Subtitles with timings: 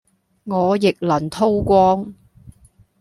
[0.45, 2.15] 我亦能叨光